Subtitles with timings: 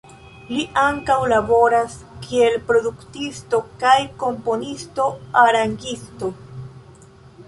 [0.51, 6.31] Li ankaŭ laboras kiel produktisto kaj komponisto-arangisto.